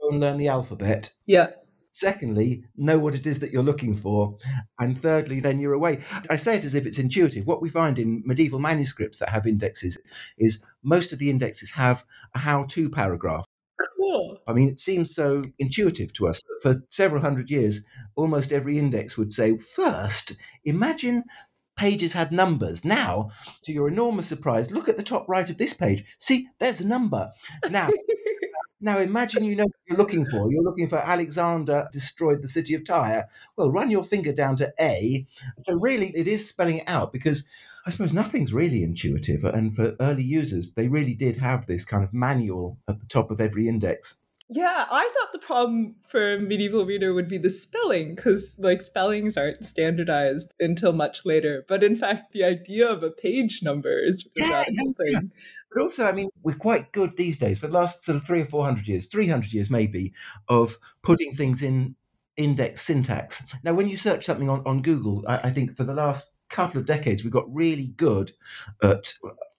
go 0.00 0.08
and 0.08 0.18
learn 0.18 0.38
the 0.38 0.48
alphabet. 0.48 1.12
Yeah. 1.26 1.50
Secondly, 1.92 2.62
know 2.76 2.98
what 2.98 3.14
it 3.14 3.26
is 3.26 3.40
that 3.40 3.52
you're 3.52 3.62
looking 3.62 3.94
for. 3.94 4.36
And 4.78 5.00
thirdly, 5.00 5.40
then 5.40 5.60
you're 5.60 5.72
away. 5.72 6.00
I 6.28 6.36
say 6.36 6.56
it 6.56 6.64
as 6.64 6.74
if 6.74 6.84
it's 6.84 6.98
intuitive. 6.98 7.46
What 7.46 7.62
we 7.62 7.70
find 7.70 7.98
in 7.98 8.22
medieval 8.26 8.58
manuscripts 8.58 9.18
that 9.18 9.30
have 9.30 9.46
indexes 9.46 9.96
is 10.36 10.62
most 10.82 11.12
of 11.12 11.18
the 11.18 11.30
indexes 11.30 11.70
have 11.70 12.04
a 12.34 12.40
how 12.40 12.64
to 12.64 12.90
paragraph. 12.90 13.45
I 14.46 14.52
mean, 14.52 14.68
it 14.68 14.80
seems 14.80 15.14
so 15.14 15.42
intuitive 15.58 16.12
to 16.14 16.28
us. 16.28 16.40
For 16.62 16.82
several 16.88 17.22
hundred 17.22 17.50
years, 17.50 17.80
almost 18.14 18.52
every 18.52 18.78
index 18.78 19.16
would 19.18 19.32
say, 19.32 19.56
first, 19.56 20.36
imagine 20.64 21.24
pages 21.76 22.14
had 22.14 22.32
numbers. 22.32 22.84
Now, 22.84 23.30
to 23.64 23.72
your 23.72 23.88
enormous 23.88 24.26
surprise, 24.26 24.70
look 24.70 24.88
at 24.88 24.96
the 24.96 25.02
top 25.02 25.28
right 25.28 25.48
of 25.48 25.58
this 25.58 25.74
page. 25.74 26.04
See, 26.18 26.48
there's 26.58 26.80
a 26.80 26.88
number. 26.88 27.30
Now, 27.70 27.88
now 28.80 28.98
imagine 28.98 29.44
you 29.44 29.56
know 29.56 29.64
what 29.64 29.72
you're 29.88 29.98
looking 29.98 30.26
for. 30.26 30.50
You're 30.50 30.62
looking 30.62 30.88
for 30.88 30.96
Alexander 30.96 31.88
destroyed 31.92 32.42
the 32.42 32.48
city 32.48 32.74
of 32.74 32.84
Tyre. 32.84 33.26
Well, 33.56 33.70
run 33.70 33.90
your 33.90 34.04
finger 34.04 34.32
down 34.32 34.56
to 34.56 34.72
A. 34.80 35.26
So 35.58 35.74
really, 35.74 36.16
it 36.16 36.28
is 36.28 36.48
spelling 36.48 36.78
it 36.78 36.88
out 36.88 37.12
because 37.12 37.48
I 37.86 37.90
suppose 37.90 38.12
nothing's 38.12 38.52
really 38.52 38.82
intuitive. 38.82 39.44
And 39.44 39.74
for 39.74 39.94
early 40.00 40.24
users, 40.24 40.72
they 40.72 40.88
really 40.88 41.14
did 41.14 41.36
have 41.36 41.66
this 41.66 41.84
kind 41.84 42.02
of 42.02 42.12
manual 42.12 42.78
at 42.88 43.00
the 43.00 43.06
top 43.06 43.30
of 43.30 43.40
every 43.40 43.68
index. 43.68 44.18
Yeah, 44.48 44.86
I 44.88 45.10
thought 45.12 45.32
the 45.32 45.44
problem 45.44 45.96
for 46.06 46.34
a 46.34 46.38
medieval 46.38 46.86
reader 46.86 47.12
would 47.12 47.28
be 47.28 47.38
the 47.38 47.50
spelling, 47.50 48.14
because 48.14 48.56
like 48.60 48.80
spellings 48.80 49.36
aren't 49.36 49.66
standardized 49.66 50.54
until 50.60 50.92
much 50.92 51.24
later. 51.24 51.64
But 51.66 51.82
in 51.82 51.96
fact, 51.96 52.32
the 52.32 52.44
idea 52.44 52.88
of 52.88 53.02
a 53.02 53.10
page 53.10 53.60
number 53.62 53.98
is 53.98 54.24
a 54.24 54.40
Yeah, 54.40 54.50
radical 54.52 54.74
yeah, 54.74 54.82
yeah. 55.04 55.18
thing. 55.18 55.32
But 55.72 55.82
also, 55.82 56.06
I 56.06 56.12
mean, 56.12 56.30
we're 56.44 56.54
quite 56.54 56.92
good 56.92 57.16
these 57.16 57.38
days 57.38 57.58
for 57.58 57.66
the 57.66 57.72
last 57.72 58.04
sort 58.04 58.16
of 58.16 58.24
three 58.24 58.40
or 58.40 58.46
four 58.46 58.64
hundred 58.64 58.86
years, 58.86 59.06
three 59.06 59.26
hundred 59.26 59.52
years 59.52 59.68
maybe, 59.68 60.14
of 60.48 60.78
putting 61.02 61.34
things 61.34 61.60
in 61.60 61.96
index 62.36 62.82
syntax. 62.82 63.42
Now, 63.64 63.74
when 63.74 63.88
you 63.88 63.96
search 63.96 64.24
something 64.24 64.48
on, 64.48 64.62
on 64.64 64.80
Google, 64.80 65.24
I, 65.26 65.38
I 65.48 65.50
think 65.52 65.76
for 65.76 65.82
the 65.82 65.94
last 65.94 66.32
couple 66.50 66.78
of 66.78 66.86
decades, 66.86 67.24
we've 67.24 67.32
got 67.32 67.52
really 67.52 67.88
good 67.96 68.30
at 68.80 69.12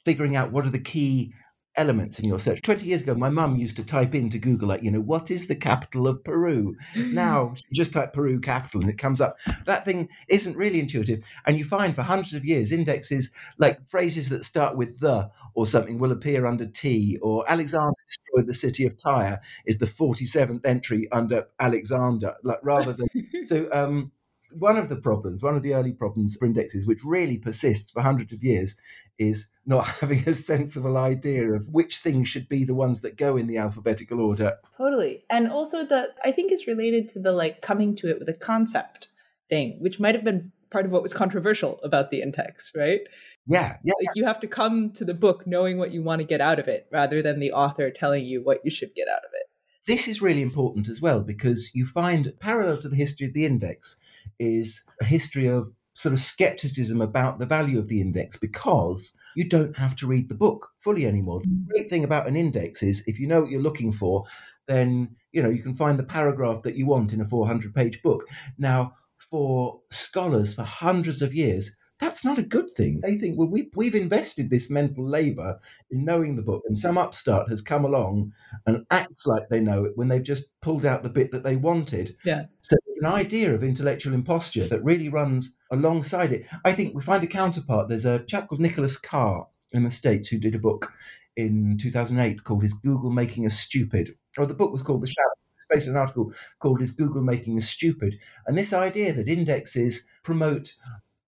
figuring 0.05 0.37
out 0.37 0.53
what 0.53 0.65
are 0.65 0.69
the 0.69 0.79
key 0.79 1.33
elements 1.77 2.19
in 2.19 2.27
your 2.27 2.39
search. 2.39 2.61
20 2.61 2.85
years 2.85 3.01
ago, 3.01 3.15
my 3.15 3.29
mum 3.29 3.55
used 3.55 3.77
to 3.77 3.83
type 3.83 4.13
into 4.15 4.37
Google, 4.37 4.69
like, 4.69 4.83
you 4.83 4.91
know, 4.91 4.99
what 4.99 5.31
is 5.31 5.47
the 5.47 5.55
capital 5.55 6.07
of 6.07 6.23
Peru? 6.23 6.75
Now, 6.95 7.53
just 7.73 7.93
type 7.93 8.13
Peru 8.13 8.39
capital 8.39 8.81
and 8.81 8.89
it 8.89 8.97
comes 8.97 9.21
up. 9.21 9.37
That 9.65 9.85
thing 9.85 10.09
isn't 10.27 10.57
really 10.57 10.79
intuitive. 10.79 11.23
And 11.45 11.57
you 11.57 11.63
find 11.63 11.95
for 11.95 12.01
hundreds 12.01 12.33
of 12.33 12.43
years, 12.43 12.71
indexes 12.71 13.31
like 13.57 13.87
phrases 13.87 14.29
that 14.29 14.43
start 14.43 14.75
with 14.75 14.99
the 14.99 15.29
or 15.57 15.65
something 15.65 15.97
will 15.97 16.11
appear 16.11 16.45
under 16.45 16.67
T, 16.67 17.17
or 17.19 17.43
Alexander 17.49 17.95
destroyed 18.07 18.45
the 18.45 18.53
city 18.53 18.85
of 18.85 18.95
Tyre 18.95 19.41
is 19.65 19.79
the 19.79 19.87
47th 19.87 20.63
entry 20.63 21.07
under 21.11 21.47
Alexander, 21.59 22.35
like 22.43 22.59
rather 22.61 22.93
than. 22.93 23.07
so, 23.45 23.67
um, 23.71 24.11
one 24.51 24.77
of 24.77 24.89
the 24.89 24.95
problems, 24.95 25.43
one 25.43 25.55
of 25.55 25.63
the 25.63 25.73
early 25.73 25.91
problems 25.91 26.35
for 26.35 26.45
indexes, 26.45 26.85
which 26.85 27.03
really 27.03 27.37
persists 27.37 27.91
for 27.91 28.01
hundreds 28.01 28.33
of 28.33 28.43
years, 28.43 28.75
is 29.17 29.47
not 29.65 29.87
having 30.01 30.23
a 30.27 30.33
sensible 30.33 30.97
idea 30.97 31.51
of 31.51 31.67
which 31.69 31.99
things 31.99 32.27
should 32.27 32.47
be 32.49 32.63
the 32.63 32.75
ones 32.75 33.01
that 33.01 33.17
go 33.17 33.37
in 33.37 33.47
the 33.47 33.57
alphabetical 33.57 34.19
order. 34.19 34.57
Totally. 34.77 35.23
And 35.29 35.49
also 35.49 35.85
the 35.85 36.13
I 36.23 36.31
think 36.31 36.51
it's 36.51 36.67
related 36.67 37.07
to 37.09 37.19
the 37.19 37.31
like 37.31 37.61
coming 37.61 37.95
to 37.97 38.09
it 38.09 38.19
with 38.19 38.29
a 38.29 38.33
concept 38.33 39.09
thing, 39.49 39.77
which 39.79 39.99
might 39.99 40.15
have 40.15 40.23
been 40.23 40.51
part 40.69 40.85
of 40.85 40.91
what 40.91 41.01
was 41.01 41.13
controversial 41.13 41.79
about 41.83 42.09
the 42.09 42.21
index, 42.21 42.71
right? 42.75 43.01
Yeah, 43.45 43.77
yeah. 43.83 43.93
Like 44.05 44.15
you 44.15 44.25
have 44.25 44.39
to 44.41 44.47
come 44.47 44.91
to 44.93 45.05
the 45.05 45.13
book 45.13 45.47
knowing 45.47 45.77
what 45.77 45.91
you 45.91 46.03
want 46.03 46.19
to 46.19 46.27
get 46.27 46.41
out 46.41 46.59
of 46.59 46.67
it 46.67 46.87
rather 46.91 47.21
than 47.21 47.39
the 47.39 47.53
author 47.53 47.89
telling 47.89 48.25
you 48.25 48.43
what 48.43 48.59
you 48.63 48.71
should 48.71 48.93
get 48.93 49.07
out 49.07 49.19
of 49.19 49.31
it. 49.33 49.43
This 49.85 50.09
is 50.09 50.21
really 50.21 50.41
important 50.41 50.89
as 50.89 51.01
well 51.01 51.21
because 51.21 51.71
you 51.73 51.85
find 51.85 52.33
parallel 52.41 52.77
to 52.79 52.89
the 52.89 52.97
history 52.97 53.25
of 53.25 53.33
the 53.33 53.45
index 53.45 53.97
is 54.39 54.83
a 55.01 55.05
history 55.05 55.47
of 55.47 55.69
sort 55.93 56.13
of 56.13 56.19
skepticism 56.19 57.01
about 57.01 57.39
the 57.39 57.45
value 57.45 57.79
of 57.79 57.87
the 57.87 57.99
index 57.99 58.37
because 58.37 59.15
you 59.35 59.47
don't 59.47 59.77
have 59.77 59.95
to 59.95 60.05
read 60.05 60.29
the 60.29 60.35
book 60.35 60.69
fully 60.77 61.07
anymore. 61.07 61.41
The 61.41 61.73
great 61.73 61.89
thing 61.89 62.03
about 62.03 62.27
an 62.27 62.35
index 62.35 62.83
is 62.83 63.03
if 63.07 63.19
you 63.19 63.27
know 63.27 63.41
what 63.41 63.49
you're 63.49 63.61
looking 63.61 63.91
for, 63.91 64.23
then 64.67 65.15
you 65.31 65.41
know 65.41 65.49
you 65.49 65.63
can 65.63 65.73
find 65.73 65.97
the 65.97 66.03
paragraph 66.03 66.61
that 66.63 66.75
you 66.75 66.85
want 66.85 67.13
in 67.13 67.21
a 67.21 67.25
400 67.25 67.73
page 67.73 68.01
book. 68.03 68.25
Now, 68.57 68.93
for 69.17 69.81
scholars 69.89 70.53
for 70.53 70.63
hundreds 70.63 71.21
of 71.21 71.33
years, 71.33 71.75
that's 71.99 72.23
not 72.23 72.37
a 72.37 72.43
good 72.43 72.75
thing. 72.75 72.99
They 73.01 73.17
think, 73.17 73.37
well, 73.37 73.47
we, 73.47 73.69
we've 73.75 73.95
invested 73.95 74.49
this 74.49 74.69
mental 74.69 75.03
labor 75.03 75.59
in 75.89 76.05
knowing 76.05 76.35
the 76.35 76.41
book, 76.41 76.63
and 76.67 76.77
some 76.77 76.97
upstart 76.97 77.49
has 77.49 77.61
come 77.61 77.85
along 77.85 78.33
and 78.65 78.85
acts 78.91 79.25
like 79.25 79.49
they 79.49 79.61
know 79.61 79.85
it 79.85 79.93
when 79.95 80.07
they've 80.07 80.23
just 80.23 80.51
pulled 80.61 80.85
out 80.85 81.03
the 81.03 81.09
bit 81.09 81.31
that 81.31 81.43
they 81.43 81.55
wanted. 81.55 82.15
Yeah. 82.23 82.45
So 82.61 82.75
there's 82.85 82.99
an 82.99 83.07
idea 83.07 83.53
of 83.53 83.63
intellectual 83.63 84.13
imposture 84.13 84.67
that 84.67 84.83
really 84.83 85.09
runs 85.09 85.55
alongside 85.71 86.31
it. 86.31 86.45
I 86.65 86.73
think 86.73 86.93
we 86.93 87.01
find 87.01 87.23
a 87.23 87.27
counterpart. 87.27 87.89
There's 87.89 88.05
a 88.05 88.19
chap 88.19 88.47
called 88.47 88.61
Nicholas 88.61 88.97
Carr 88.97 89.47
in 89.71 89.83
the 89.83 89.91
States 89.91 90.29
who 90.29 90.37
did 90.37 90.55
a 90.55 90.59
book 90.59 90.93
in 91.35 91.77
2008 91.79 92.43
called 92.43 92.63
Is 92.63 92.73
Google 92.73 93.11
Making 93.11 93.45
Us 93.45 93.59
Stupid? 93.59 94.15
Or 94.37 94.45
the 94.45 94.53
book 94.53 94.71
was 94.71 94.83
called 94.83 95.01
The 95.01 95.07
Shallows. 95.07 95.33
Based 95.69 95.87
on 95.89 95.95
an 95.95 95.99
article 95.99 96.31
called 96.59 96.81
Is 96.81 96.91
Google 96.91 97.21
Making 97.21 97.57
Us 97.57 97.67
Stupid? 97.67 98.17
And 98.45 98.57
this 98.57 98.71
idea 98.71 99.11
that 99.11 99.27
indexes 99.27 100.07
promote 100.23 100.73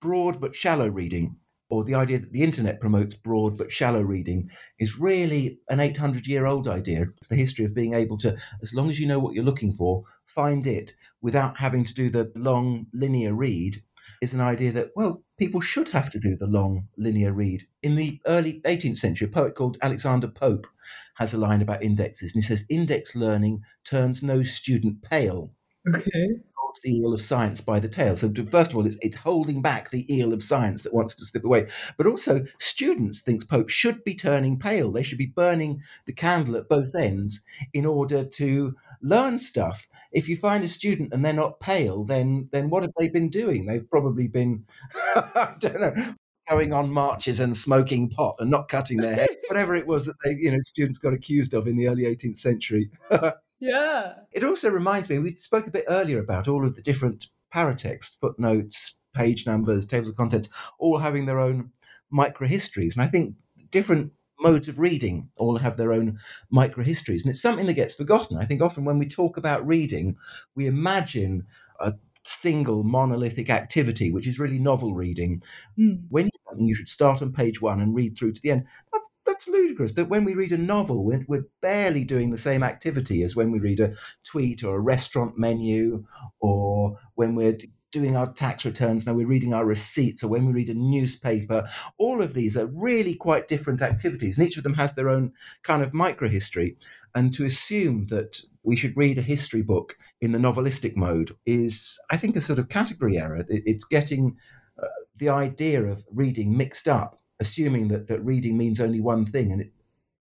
broad 0.01 0.39
but 0.39 0.55
shallow 0.55 0.87
reading, 0.87 1.35
or 1.69 1.83
the 1.83 1.95
idea 1.95 2.19
that 2.19 2.31
the 2.31 2.43
internet 2.43 2.79
promotes 2.79 3.13
broad 3.13 3.57
but 3.57 3.71
shallow 3.71 4.01
reading, 4.01 4.49
is 4.79 4.99
really 4.99 5.59
an 5.69 5.79
800 5.79 6.27
year 6.27 6.45
old 6.45 6.67
idea. 6.67 7.07
It's 7.17 7.29
the 7.29 7.35
history 7.35 7.65
of 7.65 7.73
being 7.73 7.93
able 7.93 8.17
to, 8.19 8.37
as 8.61 8.73
long 8.73 8.89
as 8.89 8.99
you 8.99 9.07
know 9.07 9.19
what 9.19 9.33
you're 9.33 9.43
looking 9.43 9.71
for, 9.71 10.03
find 10.25 10.65
it 10.65 10.93
without 11.21 11.57
having 11.57 11.83
to 11.85 11.93
do 11.93 12.09
the 12.09 12.31
long 12.35 12.87
linear 12.93 13.33
read. 13.33 13.77
Is 14.21 14.33
an 14.33 14.41
idea 14.41 14.73
that, 14.73 14.89
well, 14.97 15.23
people 15.37 15.61
should 15.61 15.89
have 15.89 16.09
to 16.09 16.19
do 16.19 16.35
the 16.35 16.45
long 16.47 16.89
linear 16.97 17.31
read. 17.31 17.65
In 17.81 17.95
the 17.95 18.19
early 18.25 18.59
18th 18.65 18.97
century, 18.97 19.27
a 19.27 19.31
poet 19.31 19.55
called 19.55 19.77
Alexander 19.81 20.27
Pope 20.27 20.67
has 21.15 21.33
a 21.33 21.37
line 21.37 21.61
about 21.61 21.81
indexes, 21.81 22.33
and 22.35 22.43
he 22.43 22.45
says, 22.45 22.65
Index 22.69 23.15
learning 23.15 23.61
turns 23.85 24.21
no 24.21 24.43
student 24.43 25.01
pale 25.03 25.53
Okay. 25.87 26.27
Holds 26.69 26.81
the 26.81 26.95
eel 26.95 27.13
of 27.13 27.21
science 27.21 27.61
by 27.61 27.79
the 27.79 27.87
tail. 27.87 28.15
So, 28.15 28.31
first 28.49 28.71
of 28.71 28.77
all, 28.77 28.85
it's, 28.85 28.95
it's 29.01 29.17
holding 29.17 29.61
back 29.61 29.89
the 29.89 30.05
eel 30.13 30.33
of 30.33 30.43
science 30.43 30.83
that 30.83 30.93
wants 30.93 31.15
to 31.15 31.25
slip 31.25 31.43
away. 31.43 31.67
But 31.97 32.05
also, 32.05 32.45
students, 32.59 33.21
thinks 33.21 33.43
Pope, 33.43 33.69
should 33.69 34.03
be 34.03 34.13
turning 34.13 34.59
pale. 34.59 34.91
They 34.91 35.01
should 35.01 35.17
be 35.17 35.25
burning 35.25 35.81
the 36.05 36.13
candle 36.13 36.55
at 36.57 36.69
both 36.69 36.93
ends 36.93 37.41
in 37.73 37.87
order 37.87 38.23
to 38.23 38.75
learn 39.01 39.39
stuff. 39.39 39.87
If 40.11 40.29
you 40.29 40.37
find 40.37 40.63
a 40.63 40.69
student 40.69 41.11
and 41.11 41.25
they're 41.25 41.33
not 41.33 41.59
pale, 41.59 42.03
then 42.03 42.49
then 42.51 42.69
what 42.69 42.83
have 42.83 42.93
they 42.99 43.07
been 43.09 43.29
doing? 43.29 43.65
They've 43.65 43.89
probably 43.89 44.27
been, 44.27 44.65
I 45.15 45.55
don't 45.57 45.81
know, 45.81 46.15
going 46.47 46.71
on 46.71 46.91
marches 46.91 47.39
and 47.39 47.57
smoking 47.57 48.09
pot 48.09 48.35
and 48.37 48.51
not 48.51 48.67
cutting 48.67 48.97
their 48.97 49.15
hair, 49.15 49.27
whatever 49.47 49.75
it 49.75 49.87
was 49.87 50.05
that 50.05 50.15
they, 50.23 50.33
you 50.33 50.51
know, 50.51 50.61
students 50.61 50.99
got 50.99 51.13
accused 51.13 51.55
of 51.55 51.67
in 51.67 51.77
the 51.77 51.87
early 51.87 52.03
18th 52.03 52.37
century. 52.37 52.91
Yeah. 53.59 54.13
It 54.31 54.43
also 54.43 54.69
reminds 54.69 55.09
me, 55.09 55.19
we 55.19 55.35
spoke 55.35 55.67
a 55.67 55.71
bit 55.71 55.85
earlier 55.87 56.19
about 56.19 56.47
all 56.47 56.65
of 56.65 56.75
the 56.75 56.81
different 56.81 57.27
paratext, 57.53 58.19
footnotes, 58.19 58.95
page 59.13 59.45
numbers, 59.45 59.87
tables 59.87 60.09
of 60.09 60.15
contents, 60.15 60.49
all 60.77 60.99
having 60.99 61.25
their 61.25 61.39
own 61.39 61.71
microhistories. 62.13 62.93
And 62.93 63.01
I 63.01 63.07
think 63.07 63.35
different 63.71 64.11
modes 64.39 64.69
of 64.69 64.79
reading 64.79 65.29
all 65.35 65.57
have 65.57 65.75
their 65.75 65.91
own 65.91 66.17
microhistories. 66.53 67.21
And 67.23 67.31
it's 67.31 67.41
something 67.41 67.65
that 67.65 67.73
gets 67.73 67.95
forgotten. 67.95 68.37
I 68.37 68.45
think 68.45 68.61
often 68.61 68.85
when 68.85 68.99
we 68.99 69.07
talk 69.07 69.35
about 69.35 69.67
reading, 69.67 70.15
we 70.55 70.65
imagine 70.67 71.45
a 71.81 71.93
single 72.23 72.83
monolithic 72.83 73.49
activity, 73.49 74.11
which 74.11 74.27
is 74.27 74.39
really 74.39 74.59
novel 74.59 74.93
reading. 74.93 75.41
Hmm. 75.75 75.95
When 76.09 76.25
you 76.25 76.31
you 76.67 76.75
should 76.75 76.89
start 76.89 77.21
on 77.21 77.31
page 77.31 77.61
one 77.61 77.79
and 77.79 77.95
read 77.95 78.17
through 78.17 78.33
to 78.33 78.41
the 78.41 78.51
end. 78.51 78.65
That's 78.91 79.09
that's 79.29 79.47
ludicrous. 79.47 79.93
That 79.93 80.09
when 80.09 80.25
we 80.25 80.33
read 80.33 80.51
a 80.51 80.57
novel, 80.57 81.03
we're, 81.05 81.25
we're 81.27 81.47
barely 81.61 82.03
doing 82.03 82.31
the 82.31 82.37
same 82.37 82.63
activity 82.63 83.23
as 83.23 83.35
when 83.35 83.51
we 83.51 83.59
read 83.59 83.79
a 83.79 83.93
tweet 84.23 84.63
or 84.63 84.75
a 84.75 84.79
restaurant 84.81 85.37
menu, 85.37 86.05
or 86.39 86.97
when 87.15 87.35
we're 87.35 87.57
doing 87.91 88.15
our 88.15 88.31
tax 88.33 88.65
returns. 88.65 89.05
Now 89.05 89.13
we're 89.13 89.27
reading 89.27 89.53
our 89.53 89.65
receipts, 89.65 90.23
or 90.23 90.27
when 90.27 90.45
we 90.45 90.53
read 90.53 90.69
a 90.69 90.73
newspaper. 90.73 91.67
All 91.97 92.21
of 92.21 92.33
these 92.33 92.57
are 92.57 92.67
really 92.67 93.15
quite 93.15 93.47
different 93.47 93.81
activities, 93.81 94.37
and 94.37 94.47
each 94.47 94.57
of 94.57 94.63
them 94.63 94.75
has 94.75 94.93
their 94.93 95.09
own 95.09 95.31
kind 95.63 95.81
of 95.83 95.91
microhistory. 95.91 96.75
And 97.15 97.33
to 97.33 97.45
assume 97.45 98.07
that 98.07 98.39
we 98.63 98.75
should 98.75 98.95
read 98.95 99.17
a 99.17 99.23
history 99.23 99.63
book 99.63 99.97
in 100.21 100.31
the 100.31 100.37
novelistic 100.39 100.95
mode 100.95 101.35
is, 101.45 101.99
I 102.11 102.17
think, 102.17 102.35
a 102.35 102.41
sort 102.41 102.59
of 102.59 102.69
category 102.69 103.17
error. 103.17 103.37
It- 103.49 103.63
It's 103.65 103.85
getting 103.85 104.37
uh, 104.81 104.85
the 105.17 105.29
idea 105.29 105.83
of 105.83 106.05
reading 106.11 106.55
mixed 106.55 106.87
up, 106.87 107.18
assuming 107.39 107.87
that, 107.89 108.07
that 108.07 108.23
reading 108.23 108.57
means 108.57 108.79
only 108.79 108.99
one 108.99 109.25
thing, 109.25 109.51
and 109.51 109.61
it 109.61 109.71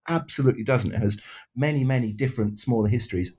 absolutely 0.09 0.65
doesn't. 0.65 0.93
It 0.93 1.03
has 1.03 1.21
many, 1.55 1.85
many 1.85 2.13
different 2.13 2.59
smaller 2.59 2.89
histories. 2.89 3.35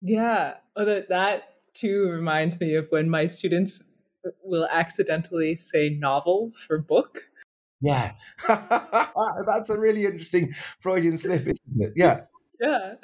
Yeah. 0.00 0.54
Although 0.76 1.02
that 1.08 1.54
too 1.74 2.08
reminds 2.10 2.60
me 2.60 2.74
of 2.74 2.88
when 2.90 3.08
my 3.08 3.26
students 3.26 3.82
will 4.42 4.66
accidentally 4.70 5.56
say 5.56 5.90
novel 5.90 6.52
for 6.54 6.78
book. 6.78 7.18
Yeah. 7.80 8.12
That's 8.48 9.70
a 9.70 9.78
really 9.78 10.04
interesting 10.06 10.52
Freudian 10.80 11.16
slip, 11.16 11.42
isn't 11.42 11.58
it? 11.78 11.92
Yeah. 11.96 12.22
Yeah. 12.60 12.94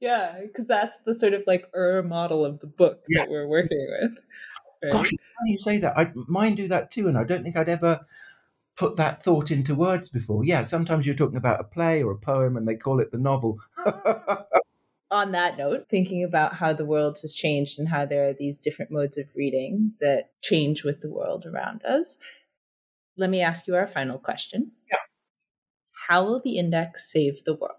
Yeah. 0.00 0.40
Because 0.42 0.66
that's 0.66 0.96
the 1.04 1.18
sort 1.18 1.34
of 1.34 1.42
like 1.46 1.66
er 1.74 2.02
model 2.02 2.44
of 2.44 2.60
the 2.60 2.66
book 2.66 3.02
Yeah. 3.08 3.22
that 3.22 3.30
we're 3.30 3.48
working 3.48 3.86
with. 4.00 4.18
right? 4.84 4.92
Gosh, 4.92 5.12
now 5.12 5.46
you 5.46 5.58
say 5.58 5.78
that, 5.78 5.98
I, 5.98 6.12
mine 6.28 6.54
do 6.54 6.68
that 6.68 6.90
too, 6.92 7.08
and 7.08 7.18
I 7.18 7.24
don't 7.24 7.42
think 7.42 7.56
I'd 7.56 7.68
ever 7.68 8.00
put 8.78 8.96
that 8.96 9.22
thought 9.22 9.50
into 9.50 9.74
words 9.74 10.08
before. 10.08 10.44
Yeah, 10.44 10.64
sometimes 10.64 11.04
you're 11.04 11.14
talking 11.14 11.36
about 11.36 11.60
a 11.60 11.64
play 11.64 12.02
or 12.02 12.12
a 12.12 12.18
poem, 12.18 12.56
and 12.56 12.66
they 12.66 12.76
call 12.76 13.00
it 13.00 13.10
the 13.10 13.18
novel. 13.18 13.58
on 15.10 15.32
that 15.32 15.58
note, 15.58 15.86
thinking 15.88 16.22
about 16.22 16.54
how 16.54 16.72
the 16.72 16.84
world 16.84 17.18
has 17.20 17.34
changed 17.34 17.78
and 17.78 17.88
how 17.88 18.06
there 18.06 18.26
are 18.28 18.32
these 18.32 18.58
different 18.58 18.90
modes 18.90 19.18
of 19.18 19.30
reading 19.34 19.92
that 20.00 20.30
change 20.42 20.84
with 20.84 21.00
the 21.00 21.10
world 21.10 21.44
around 21.46 21.84
us, 21.84 22.18
let 23.16 23.30
me 23.30 23.40
ask 23.40 23.66
you 23.66 23.74
our 23.74 23.86
final 23.86 24.18
question. 24.18 24.72
Yeah. 24.90 24.98
How 26.08 26.24
will 26.24 26.40
the 26.42 26.58
index 26.58 27.10
save 27.10 27.44
the 27.44 27.54
world? 27.54 27.74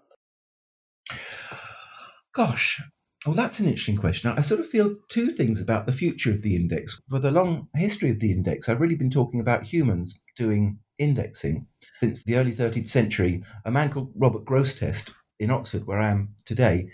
Gosh, 2.32 2.80
well, 3.26 3.34
that's 3.34 3.60
an 3.60 3.66
interesting 3.66 3.96
question. 3.96 4.30
I 4.30 4.40
sort 4.40 4.60
of 4.60 4.68
feel 4.68 4.96
two 5.08 5.30
things 5.30 5.60
about 5.60 5.86
the 5.86 5.92
future 5.92 6.30
of 6.30 6.42
the 6.42 6.56
index. 6.56 6.94
For 7.08 7.18
the 7.18 7.30
long 7.30 7.68
history 7.74 8.10
of 8.10 8.20
the 8.20 8.32
index, 8.32 8.68
I've 8.68 8.80
really 8.80 8.94
been 8.94 9.10
talking 9.10 9.40
about 9.40 9.64
humans 9.64 10.20
doing 10.36 10.78
indexing. 11.00 11.66
Since 11.98 12.22
the 12.22 12.36
early 12.36 12.52
13th 12.52 12.88
century, 12.88 13.42
a 13.64 13.70
man 13.70 13.90
called 13.90 14.12
Robert 14.14 14.44
Grosseteste 14.44 15.10
in 15.40 15.50
Oxford, 15.50 15.86
where 15.86 15.98
I 15.98 16.10
am 16.10 16.36
today, 16.44 16.90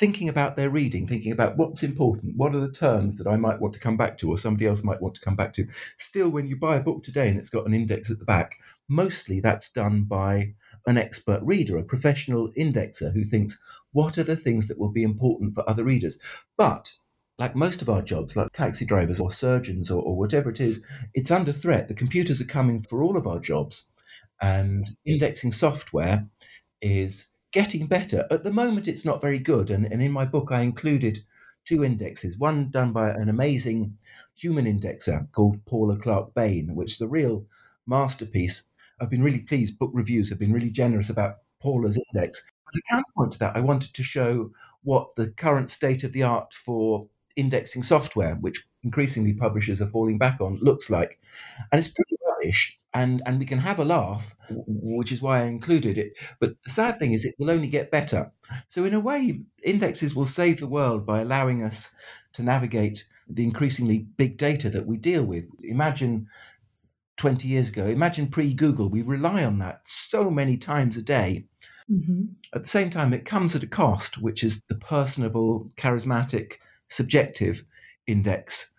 thinking 0.00 0.28
about 0.28 0.56
their 0.56 0.70
reading, 0.70 1.06
thinking 1.06 1.32
about 1.32 1.56
what's 1.56 1.82
important, 1.82 2.36
what 2.36 2.54
are 2.54 2.60
the 2.60 2.72
terms 2.72 3.16
that 3.16 3.26
I 3.26 3.36
might 3.36 3.60
want 3.60 3.74
to 3.74 3.80
come 3.80 3.96
back 3.96 4.18
to 4.18 4.30
or 4.30 4.36
somebody 4.36 4.66
else 4.66 4.82
might 4.82 5.00
want 5.00 5.14
to 5.14 5.20
come 5.20 5.36
back 5.36 5.52
to. 5.54 5.68
Still, 5.98 6.30
when 6.30 6.46
you 6.46 6.56
buy 6.56 6.76
a 6.76 6.82
book 6.82 7.02
today 7.02 7.28
and 7.28 7.38
it's 7.38 7.50
got 7.50 7.66
an 7.66 7.74
index 7.74 8.10
at 8.10 8.18
the 8.18 8.24
back, 8.24 8.56
mostly 8.88 9.40
that's 9.40 9.70
done 9.70 10.04
by 10.04 10.54
an 10.86 10.98
expert 10.98 11.40
reader, 11.42 11.78
a 11.78 11.84
professional 11.84 12.50
indexer 12.58 13.12
who 13.12 13.24
thinks, 13.24 13.56
what 13.92 14.18
are 14.18 14.24
the 14.24 14.36
things 14.36 14.68
that 14.68 14.78
will 14.78 14.90
be 14.90 15.02
important 15.02 15.54
for 15.54 15.68
other 15.68 15.84
readers? 15.84 16.18
But 16.56 16.92
like 17.38 17.56
most 17.56 17.82
of 17.82 17.90
our 17.90 18.02
jobs, 18.02 18.36
like 18.36 18.52
taxi 18.52 18.84
drivers 18.84 19.20
or 19.20 19.30
surgeons 19.30 19.90
or, 19.90 20.02
or 20.02 20.16
whatever 20.16 20.50
it 20.50 20.60
is, 20.60 20.84
it's 21.14 21.30
under 21.30 21.52
threat. 21.52 21.88
The 21.88 21.94
computers 21.94 22.40
are 22.40 22.46
coming 22.46 22.82
for 22.82 23.02
all 23.02 23.16
of 23.16 23.26
our 23.26 23.38
jobs. 23.38 23.90
And 24.40 24.90
indexing 25.06 25.52
software 25.52 26.26
is 26.82 27.28
getting 27.52 27.86
better. 27.86 28.26
At 28.30 28.44
the 28.44 28.52
moment, 28.52 28.88
it's 28.88 29.04
not 29.04 29.22
very 29.22 29.38
good. 29.38 29.70
And, 29.70 29.86
and 29.86 30.02
in 30.02 30.12
my 30.12 30.24
book, 30.24 30.50
I 30.50 30.60
included 30.62 31.24
two 31.64 31.82
indexes 31.82 32.36
one 32.36 32.70
done 32.70 32.92
by 32.92 33.10
an 33.10 33.28
amazing 33.28 33.96
human 34.34 34.66
indexer 34.66 35.30
called 35.32 35.64
Paula 35.64 35.96
Clarke 35.96 36.34
Bain, 36.34 36.74
which 36.74 36.94
is 36.94 37.00
a 37.00 37.08
real 37.08 37.46
masterpiece. 37.86 38.68
I've 39.00 39.10
been 39.10 39.22
really 39.22 39.40
pleased. 39.40 39.78
Book 39.78 39.90
reviews 39.94 40.28
have 40.28 40.38
been 40.38 40.52
really 40.52 40.70
generous 40.70 41.10
about 41.10 41.38
Paula's 41.60 41.98
index. 42.12 42.38
As 42.40 42.80
a 42.80 42.94
counterpoint 42.94 43.32
to 43.32 43.38
that, 43.40 43.56
I 43.56 43.60
wanted 43.60 43.94
to 43.94 44.02
show 44.02 44.50
what 44.82 45.16
the 45.16 45.28
current 45.28 45.70
state 45.70 46.04
of 46.04 46.12
the 46.12 46.22
art 46.22 46.52
for 46.52 47.08
indexing 47.36 47.82
software, 47.82 48.34
which 48.36 48.64
increasingly 48.82 49.32
publishers 49.32 49.80
are 49.80 49.86
falling 49.86 50.18
back 50.18 50.40
on, 50.40 50.58
looks 50.60 50.90
like. 50.90 51.18
And 51.72 51.78
it's 51.78 51.88
pretty 51.88 52.16
rubbish. 52.26 52.78
And, 52.92 53.22
and 53.26 53.40
we 53.40 53.46
can 53.46 53.58
have 53.58 53.80
a 53.80 53.84
laugh, 53.84 54.36
which 54.48 55.10
is 55.10 55.20
why 55.20 55.40
I 55.40 55.46
included 55.46 55.98
it. 55.98 56.16
But 56.38 56.54
the 56.62 56.70
sad 56.70 56.98
thing 56.98 57.12
is, 57.12 57.24
it 57.24 57.34
will 57.38 57.50
only 57.50 57.66
get 57.66 57.90
better. 57.90 58.30
So, 58.68 58.84
in 58.84 58.94
a 58.94 59.00
way, 59.00 59.40
indexes 59.64 60.14
will 60.14 60.26
save 60.26 60.60
the 60.60 60.68
world 60.68 61.04
by 61.04 61.20
allowing 61.20 61.64
us 61.64 61.94
to 62.34 62.42
navigate 62.42 63.04
the 63.28 63.42
increasingly 63.42 63.98
big 63.98 64.36
data 64.36 64.70
that 64.70 64.86
we 64.86 64.96
deal 64.96 65.24
with. 65.24 65.44
Imagine 65.64 66.28
20 67.16 67.48
years 67.48 67.68
ago, 67.68 67.86
imagine 67.86 68.28
pre 68.28 68.54
Google, 68.54 68.88
we 68.88 69.02
rely 69.02 69.44
on 69.44 69.58
that 69.58 69.80
so 69.84 70.30
many 70.30 70.56
times 70.56 70.96
a 70.96 71.02
day. 71.02 71.46
Mm-hmm. 71.90 72.24
At 72.54 72.62
the 72.62 72.68
same 72.68 72.90
time, 72.90 73.12
it 73.12 73.24
comes 73.24 73.54
at 73.54 73.62
a 73.62 73.68
cost, 73.68 74.18
which 74.18 74.42
is 74.42 74.62
the 74.68 74.74
personable, 74.76 75.70
charismatic, 75.76 76.54
subjective 76.94 77.64
index. 78.06 78.72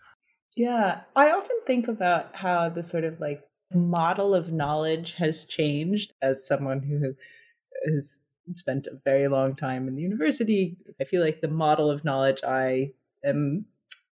Yeah, 0.56 1.00
I 1.14 1.30
often 1.30 1.56
think 1.66 1.86
about 1.86 2.34
how 2.34 2.70
the 2.70 2.82
sort 2.82 3.04
of 3.04 3.20
like 3.20 3.42
model 3.74 4.34
of 4.34 4.52
knowledge 4.52 5.14
has 5.18 5.44
changed 5.44 6.14
as 6.22 6.46
someone 6.46 6.82
who 6.82 7.14
has 7.84 8.22
spent 8.54 8.86
a 8.86 8.98
very 9.04 9.28
long 9.28 9.54
time 9.54 9.86
in 9.88 9.96
the 9.96 10.02
university. 10.02 10.76
I 11.00 11.04
feel 11.04 11.22
like 11.22 11.40
the 11.40 11.48
model 11.48 11.90
of 11.90 12.04
knowledge 12.04 12.40
I 12.46 12.92
am 13.24 13.66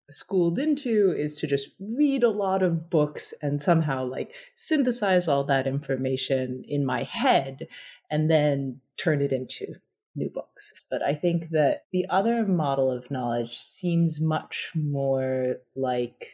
schooled 0.09 0.57
into 0.57 1.11
is 1.11 1.37
to 1.37 1.47
just 1.47 1.69
read 1.79 2.23
a 2.23 2.29
lot 2.29 2.63
of 2.63 2.89
books 2.89 3.33
and 3.41 3.61
somehow 3.61 4.05
like 4.05 4.33
synthesize 4.55 5.27
all 5.27 5.43
that 5.45 5.67
information 5.67 6.63
in 6.67 6.85
my 6.85 7.03
head 7.03 7.67
and 8.09 8.29
then 8.29 8.81
turn 8.97 9.21
it 9.21 9.31
into 9.31 9.75
new 10.15 10.29
books. 10.29 10.85
But 10.89 11.01
I 11.03 11.13
think 11.13 11.49
that 11.51 11.83
the 11.91 12.05
other 12.09 12.45
model 12.45 12.91
of 12.91 13.11
knowledge 13.11 13.57
seems 13.57 14.19
much 14.19 14.71
more 14.75 15.57
like 15.75 16.27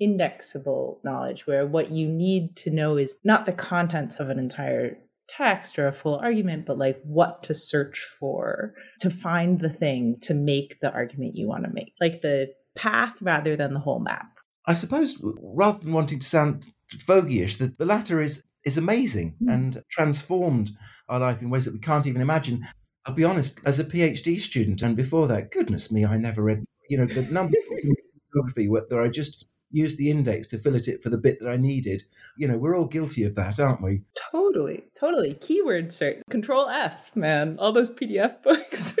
indexable 0.00 1.00
knowledge, 1.04 1.46
where 1.46 1.66
what 1.66 1.90
you 1.90 2.08
need 2.08 2.56
to 2.56 2.70
know 2.70 2.96
is 2.96 3.18
not 3.24 3.46
the 3.46 3.52
contents 3.52 4.20
of 4.20 4.28
an 4.28 4.38
entire 4.38 4.98
text 5.28 5.78
or 5.78 5.86
a 5.86 5.92
full 5.92 6.16
argument, 6.16 6.66
but 6.66 6.78
like 6.78 7.00
what 7.04 7.42
to 7.44 7.54
search 7.54 7.98
for 7.98 8.74
to 9.00 9.08
find 9.08 9.60
the 9.60 9.68
thing 9.68 10.18
to 10.20 10.34
make 10.34 10.80
the 10.80 10.92
argument 10.92 11.36
you 11.36 11.48
want 11.48 11.64
to 11.64 11.70
make, 11.72 11.94
like 12.00 12.20
the 12.20 12.52
path 12.74 13.20
rather 13.22 13.56
than 13.56 13.72
the 13.74 13.80
whole 13.80 14.00
map. 14.00 14.26
I 14.66 14.74
suppose 14.74 15.16
rather 15.22 15.78
than 15.78 15.92
wanting 15.92 16.20
to 16.20 16.26
sound 16.26 16.64
fogyish, 16.92 17.58
the, 17.58 17.74
the 17.78 17.84
latter 17.84 18.20
is 18.20 18.42
is 18.64 18.78
amazing 18.78 19.36
mm. 19.42 19.52
and 19.52 19.82
transformed 19.90 20.70
our 21.08 21.20
life 21.20 21.42
in 21.42 21.50
ways 21.50 21.66
that 21.66 21.74
we 21.74 21.80
can't 21.80 22.06
even 22.06 22.22
imagine. 22.22 22.66
I'll 23.06 23.14
be 23.14 23.24
honest, 23.24 23.60
as 23.64 23.78
a 23.78 23.84
PhD 23.84 24.38
student 24.38 24.80
and 24.82 24.96
before 24.96 25.28
that, 25.28 25.50
goodness 25.50 25.92
me, 25.92 26.04
I 26.04 26.16
never 26.16 26.42
read, 26.42 26.64
you 26.88 26.96
know, 26.96 27.06
the 27.06 27.22
number 27.30 27.56
of 27.56 27.96
geography 28.34 28.68
where 28.68 29.02
I 29.02 29.08
just 29.08 29.54
used 29.70 29.98
the 29.98 30.10
index 30.10 30.46
to 30.48 30.58
fill 30.58 30.76
it 30.76 31.02
for 31.02 31.10
the 31.10 31.18
bit 31.18 31.38
that 31.40 31.50
I 31.50 31.56
needed. 31.56 32.04
You 32.38 32.48
know, 32.48 32.56
we're 32.56 32.76
all 32.76 32.86
guilty 32.86 33.24
of 33.24 33.34
that, 33.34 33.60
aren't 33.60 33.82
we? 33.82 34.02
Totally, 34.32 34.84
totally. 34.98 35.34
Keyword 35.34 35.92
search, 35.92 36.22
Control 36.30 36.68
F, 36.68 37.14
man. 37.14 37.56
All 37.58 37.72
those 37.72 37.90
PDF 37.90 38.42
books. 38.42 38.96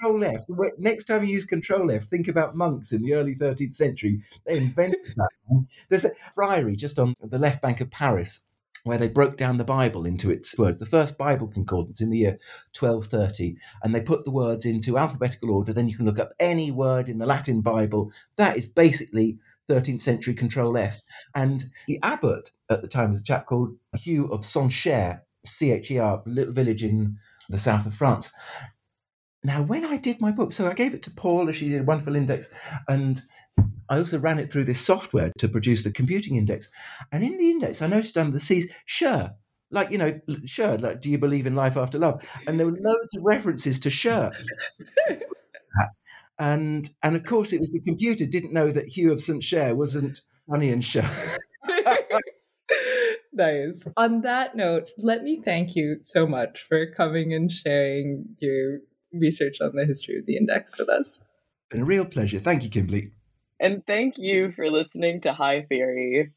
Control 0.00 0.24
F. 0.24 0.44
Next 0.78 1.04
time 1.04 1.24
you 1.24 1.32
use 1.32 1.44
Control 1.44 1.90
F, 1.90 2.04
think 2.04 2.28
about 2.28 2.56
monks 2.56 2.92
in 2.92 3.02
the 3.02 3.14
early 3.14 3.34
13th 3.34 3.74
century. 3.74 4.22
They 4.46 4.58
invented 4.58 5.00
that. 5.16 5.66
There's 5.88 6.04
a 6.04 6.12
friary 6.34 6.76
just 6.76 6.98
on 6.98 7.14
the 7.20 7.38
left 7.38 7.60
bank 7.60 7.80
of 7.80 7.90
Paris 7.90 8.44
where 8.84 8.98
they 8.98 9.08
broke 9.08 9.36
down 9.36 9.58
the 9.58 9.64
Bible 9.64 10.04
into 10.04 10.30
its 10.30 10.56
words. 10.58 10.78
The 10.78 10.86
first 10.86 11.16
Bible 11.16 11.46
concordance 11.46 12.00
in 12.00 12.10
the 12.10 12.18
year 12.18 12.38
1230, 12.78 13.56
and 13.82 13.94
they 13.94 14.00
put 14.00 14.24
the 14.24 14.30
words 14.30 14.66
into 14.66 14.98
alphabetical 14.98 15.50
order. 15.50 15.72
Then 15.72 15.88
you 15.88 15.96
can 15.96 16.06
look 16.06 16.18
up 16.18 16.32
any 16.40 16.70
word 16.70 17.08
in 17.08 17.18
the 17.18 17.26
Latin 17.26 17.60
Bible. 17.60 18.12
That 18.36 18.56
is 18.56 18.66
basically 18.66 19.38
13th 19.68 20.00
century 20.00 20.34
Control 20.34 20.76
F. 20.76 21.02
And 21.34 21.64
the 21.86 22.00
abbot 22.02 22.50
at 22.68 22.82
the 22.82 22.88
time 22.88 23.10
was 23.10 23.20
a 23.20 23.24
chap 23.24 23.46
called 23.46 23.76
Hugh 23.94 24.26
of 24.26 24.44
Saint-Cher, 24.44 25.24
C 25.44 25.70
H 25.72 25.90
E 25.90 25.98
R, 25.98 26.22
little 26.26 26.52
village 26.52 26.82
in 26.82 27.18
the 27.48 27.58
south 27.58 27.86
of 27.86 27.94
France. 27.94 28.32
Now, 29.44 29.62
when 29.62 29.84
I 29.84 29.96
did 29.96 30.20
my 30.20 30.30
book, 30.30 30.52
so 30.52 30.68
I 30.70 30.74
gave 30.74 30.94
it 30.94 31.02
to 31.04 31.10
Paula, 31.10 31.52
she 31.52 31.68
did 31.68 31.80
a 31.80 31.84
wonderful 31.84 32.14
index, 32.14 32.52
and 32.88 33.20
I 33.58 33.98
also 33.98 34.18
ran 34.18 34.38
it 34.38 34.50
through 34.50 34.64
this 34.64 34.80
software 34.80 35.32
to 35.38 35.48
produce 35.48 35.82
the 35.82 35.90
computing 35.90 36.36
index. 36.36 36.70
And 37.10 37.22
in 37.22 37.36
the 37.36 37.50
index, 37.50 37.82
I 37.82 37.88
noticed 37.88 38.16
under 38.16 38.32
the 38.32 38.40
C's, 38.40 38.72
Cher, 38.86 39.34
like, 39.70 39.90
you 39.90 39.98
know, 39.98 40.18
Cher, 40.46 40.78
like, 40.78 41.00
do 41.00 41.10
you 41.10 41.18
believe 41.18 41.46
in 41.46 41.54
life 41.54 41.76
after 41.76 41.98
love? 41.98 42.22
And 42.46 42.58
there 42.58 42.66
were 42.66 42.72
loads 42.72 43.16
of 43.16 43.22
references 43.22 43.78
to 43.80 43.90
Cher. 43.90 44.32
and 46.38 46.88
and 47.02 47.16
of 47.16 47.24
course, 47.24 47.52
it 47.52 47.60
was 47.60 47.70
the 47.70 47.80
computer 47.80 48.26
didn't 48.26 48.52
know 48.52 48.70
that 48.70 48.88
Hugh 48.88 49.12
of 49.12 49.20
Saint-Cher 49.20 49.74
wasn't 49.74 50.20
Sonny 50.48 50.70
and 50.70 50.84
Cher. 50.84 51.10
nice. 53.32 53.86
On 53.96 54.22
that 54.22 54.56
note, 54.56 54.90
let 54.98 55.22
me 55.22 55.40
thank 55.42 55.74
you 55.74 55.98
so 56.02 56.26
much 56.26 56.62
for 56.62 56.86
coming 56.94 57.32
and 57.32 57.50
sharing 57.50 58.36
your 58.40 58.80
research 59.12 59.60
on 59.60 59.74
the 59.74 59.86
history 59.86 60.18
of 60.18 60.26
the 60.26 60.36
index 60.36 60.78
with 60.78 60.88
us. 60.88 61.24
Been 61.70 61.82
a 61.82 61.84
real 61.84 62.04
pleasure. 62.04 62.38
Thank 62.38 62.64
you, 62.64 62.70
Kimberly. 62.70 63.12
And 63.62 63.86
thank 63.86 64.18
you 64.18 64.50
for 64.50 64.68
listening 64.68 65.20
to 65.20 65.32
High 65.32 65.62
Theory. 65.62 66.32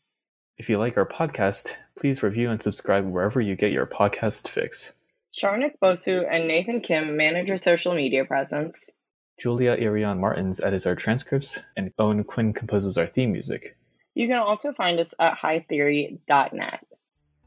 If 0.59 0.69
you 0.69 0.77
like 0.77 0.95
our 0.95 1.07
podcast, 1.07 1.75
please 1.97 2.21
review 2.21 2.51
and 2.51 2.61
subscribe 2.61 3.03
wherever 3.03 3.41
you 3.41 3.55
get 3.55 3.71
your 3.71 3.87
podcast 3.87 4.47
fix. 4.47 4.93
Saronik 5.33 5.73
Bosu 5.81 6.23
and 6.29 6.47
Nathan 6.47 6.81
Kim 6.81 7.17
manage 7.17 7.49
our 7.49 7.57
social 7.57 7.95
media 7.95 8.25
presence. 8.25 8.91
Julia 9.39 9.75
Irion 9.75 10.19
Martins 10.19 10.61
edits 10.63 10.85
our 10.85 10.95
transcripts, 10.95 11.59
and 11.75 11.91
Owen 11.97 12.23
Quinn 12.23 12.53
composes 12.53 12.95
our 12.95 13.07
theme 13.07 13.31
music. 13.31 13.75
You 14.13 14.27
can 14.27 14.37
also 14.37 14.71
find 14.71 14.99
us 14.99 15.15
at 15.19 15.35
hightheory.net. 15.35 16.85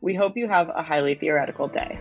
We 0.01 0.15
hope 0.15 0.37
you 0.37 0.49
have 0.49 0.71
a 0.71 0.83
highly 0.83 1.15
theoretical 1.15 1.69
day. 1.69 2.01